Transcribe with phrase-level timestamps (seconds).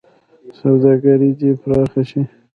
[0.59, 2.21] سوداګري دې پراخه شي.